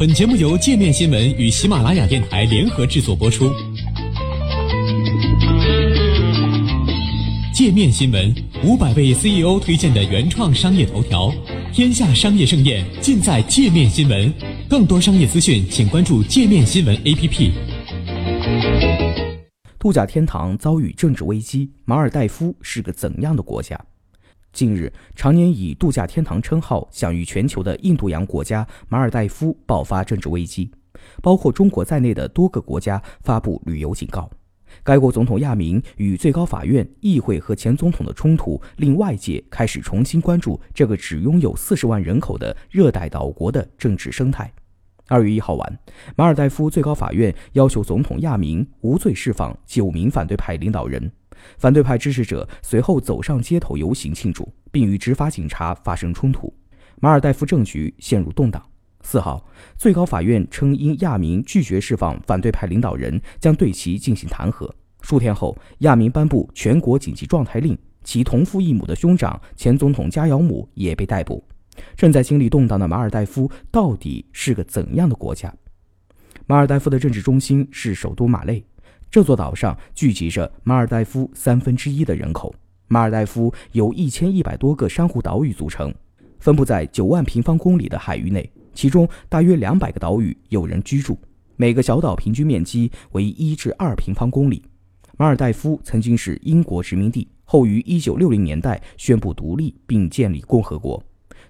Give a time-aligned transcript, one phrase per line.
[0.00, 3.52] 本节目由界面新闻与喜马拉雅电台联合制作播出。
[7.52, 8.34] 界面新闻
[8.64, 11.30] 五百位 CEO 推荐的原创商业头条，
[11.70, 14.32] 天下商业盛宴尽在界面新闻。
[14.70, 17.50] 更多商业资讯，请关注界面新闻 APP。
[19.78, 23.78] 度假天堂遭遇政治危机，马尔代夫是个怎样的国家？
[24.52, 30.70] 近日，常年以度假天堂称号享誉全球的印度洋国家马尔代夫爆发政治危机，
[31.22, 34.28] 包括中国在内的多个国家发布旅游警告。
[34.82, 44.52] 该国总统亚明与最高法院、议会和前总统的冲突，令外界开始重新关注这个只拥有四十万人口的热带岛国的政治生态。
[45.10, 45.78] 二月一号晚，
[46.14, 51.10] 马尔代夫最高法院要求总统亚明无罪释放九名反对派领导人。
[51.58, 56.54] 反对派支持者随后走上街头游行庆祝，并与执法警察发生冲突，
[57.00, 58.64] 马尔代夫政局陷入动荡。
[59.02, 59.44] 四号，
[59.76, 64.70] 最高法院称因亚明拒绝释放反对派领导人，将对其进行弹劾。
[65.00, 71.42] 数天后，亚明颁布全国紧急状态令，其同父异母的兄长前总统加尧姆也被逮捕。
[71.96, 75.54] 正在经历动荡的马尔代夫到底是个怎样的国家？
[76.46, 78.64] 马尔代夫的政治中心是首都马累。
[79.10, 82.54] 这座岛上聚集着马尔代夫三分之一的人口。
[82.88, 85.94] 马尔代夫由一千一百多个珊瑚岛屿组成，
[86.38, 91.18] 分布在九万平方公里的海域内，其中大约两百个岛屿有人居住。
[91.56, 94.64] 每个小岛平均面积为一至二平方公里。
[95.16, 101.02] 马尔代夫曾经是英国殖民地，后于一九六零年代宣布独立并建立共和国。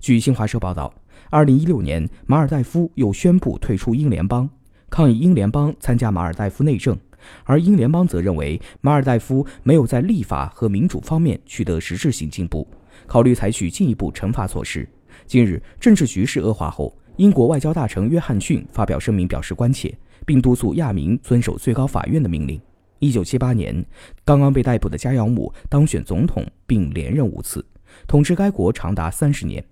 [0.00, 0.92] 据新华社报道，
[1.28, 4.48] 二零一六年马尔代夫又宣布退出英联邦，
[4.88, 6.96] 抗议英联邦参加马尔代夫内政。
[7.44, 12.66] 而英联邦则认为马尔代夫没有在立法和民主方面取得实质性进步，
[13.06, 14.88] 考虑采取进一步惩罚措施。
[15.26, 19.92] 近日，政治局势恶化后，英国外交大臣约翰逊发表声明表示关切，
[20.24, 22.58] 并督促亚明遵守最高法院的命令。
[23.00, 23.84] 一九七八年，
[24.24, 27.66] 刚刚被逮捕的加尧姆当选总统并连任五次，
[28.06, 29.62] 统治该国长达三十年。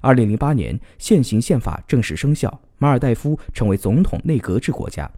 [0.00, 5.10] 二零零八年，现行宪法正式生效，马尔代夫成为总统内阁制国家。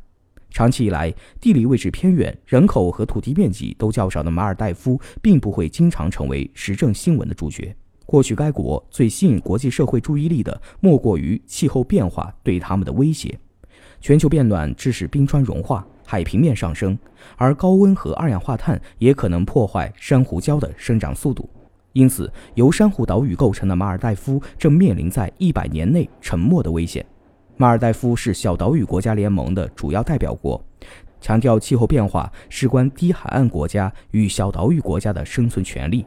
[0.51, 7.75] 长期以来，地理位置偏远、人口和土地面积都较少的马尔代夫，并不会经常成为时政新闻的主角。
[8.05, 13.39] 过去，该国最吸引国际社会注意力的，莫过于气候变化对他们的威胁。
[14.03, 16.99] 全球变暖致使冰川融化、海平面上升，
[17.37, 21.49] 而高温和二氧化碳也可能破坏珊瑚礁的生长速度。
[21.93, 27.05] 因此，由珊瑚岛屿构成的马尔代夫正面临在一百年内沉没的危险。
[27.57, 30.63] 马尔代夫是小岛屿国家联盟的主要代表国，
[31.21, 36.05] 强调气候变化事关低海岸国家与小岛屿国家的生存权利。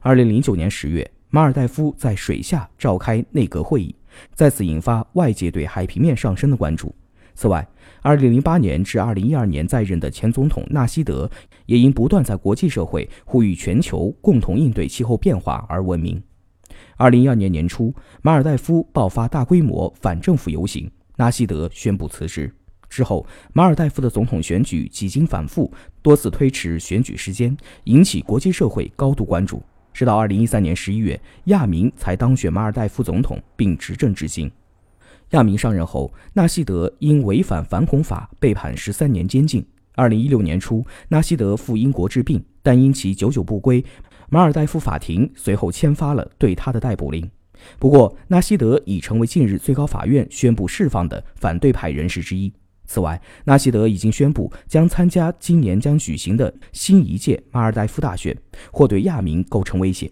[0.00, 3.94] 二零零九年十月，马尔代夫在水下召开内阁会议，
[4.34, 6.94] 再次引发外界对海平面上升的关注。
[7.40, 7.66] 此外，
[8.02, 11.30] 二零零八年至二零一二年在任的前总统纳西德
[11.64, 16.22] 也因不断在国际社会呼吁全球共同应对气候变化而闻名。
[16.98, 22.54] 二零一二年年初，马尔代夫爆发大规模反政府游行，纳西德宣布辞职。
[22.90, 29.62] 之后，马尔代夫的总统选举几经反复，多次推迟选举时间，引起国际社会高度关注。
[29.94, 34.50] 直到二零一三年十一月，亚明才当选马尔代夫总统，并执政至今。
[35.30, 39.64] 亚明上任后，纳西德因违反反恐法被判十三年监禁。
[39.94, 43.84] 二零一六年初，纳西德赴英国治病，但因其久久不归。
[44.28, 47.28] 马尔代夫法庭随后签发了对他的逮捕令，
[47.78, 52.52] 不过纳西德已成为近日最高法院宣布释放的反对派人士之一。
[52.86, 58.36] 此外，纳西德已经宣布将参加今年将举行的新一届马尔代夫大选，
[58.72, 60.10] 或对亚明构成威胁。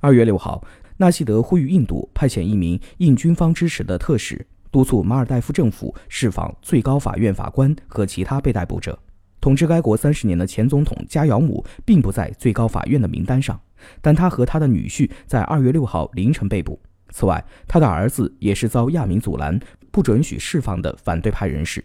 [0.00, 0.62] 二月六号，
[0.98, 8.98] 纳西德呼吁印度派遣一名印军方支持的特使，督促马尔代夫政府释放最高法院法官和其他被逮捕者。
[9.40, 13.60] 统治该国三十年的前总统加尧姆并不在最高法院的名单上，
[14.00, 16.80] 但他和他的女婿在二月六号凌晨被捕。
[17.10, 21.84] 此外，他的儿子也是遭亚明阻拦、不准许释放的反对派人士。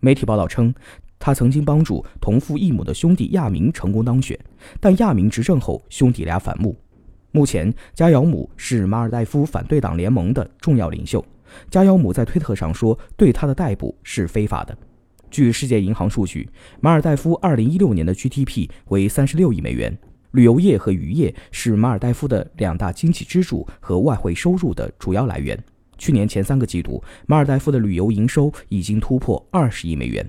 [0.00, 0.74] 媒体报道称，
[1.18, 4.38] 他曾经帮助同父异母的兄弟亚明成功当选，
[4.78, 6.76] 但亚明执政后，兄弟俩反目。
[7.38, 11.24] 目前，加尧姆是马尔代夫反对党联盟的重要领袖。
[11.70, 14.76] 加尧姆在推特上说，对他的逮捕是非法的。
[15.30, 16.48] 据世界银行数据，
[16.80, 19.96] 马尔代夫2016年的 GDP 为36亿美元，
[20.32, 25.56] 旅游业和渔业是马尔代夫的两大经济支柱和外汇收入的主要来源。
[25.96, 30.28] 去年前三个季度，马尔代夫的旅游营收已经突破20亿美元。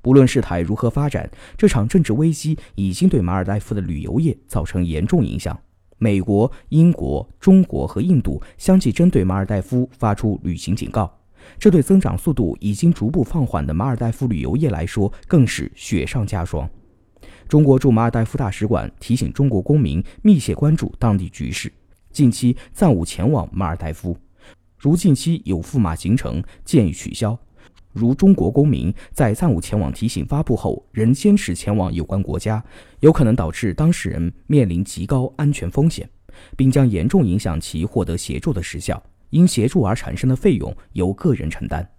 [0.00, 5.58] 不论事态如何发展，这场政治危机已经对马尔代夫的旅游业造成严重影响。
[5.98, 11.12] 美国、英国、中国和印度相继针对马尔代夫发出旅行警告。
[11.58, 16.68] 这对增长速度已经逐步放缓的马尔代夫旅游业来说，更是雪上加霜。
[17.48, 21.72] 中国驻马尔代夫大使馆提醒中国公民密切关注当地局势，
[22.10, 24.16] 近期暂勿前往马尔代夫。
[24.76, 27.38] 如近期有赴马行程，建议取消。
[27.96, 32.62] 如中国公民在暂勿前往提醒发布后，仍坚持前往有关国家，
[33.00, 36.08] 有可能导致当事人面临极高安全风险，
[36.56, 39.02] 并将严重影响其获得协助的时效。
[39.30, 41.95] 因协助而产生的费用由个人承担。